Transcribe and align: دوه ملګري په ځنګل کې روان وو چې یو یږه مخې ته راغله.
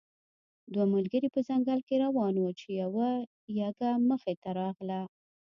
دوه 0.73 0.85
ملګري 0.93 1.27
په 1.35 1.39
ځنګل 1.47 1.79
کې 1.87 1.95
روان 2.05 2.35
وو 2.37 2.49
چې 2.59 2.67
یو 2.81 2.95
یږه 3.59 3.89
مخې 4.09 4.33
ته 4.41 4.49
راغله. 4.59 5.01